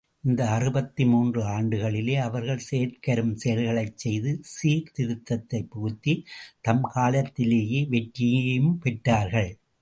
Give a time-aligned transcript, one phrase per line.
[0.23, 6.15] இந்த அறுபத்து மூன்று ஆண்டுகளிலே, அவர்கள் செயற்கரும் செயல்களைச் செய்து சீர்திருத்தத்தைப் புகுத்தி,
[6.61, 9.51] தம் காலத்திலேயே வெற்றியும் பெற்றார்கள்.